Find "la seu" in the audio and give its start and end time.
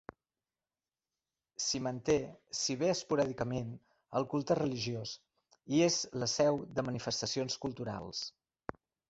6.25-6.59